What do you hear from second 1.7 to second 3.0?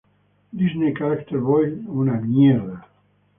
International Inc.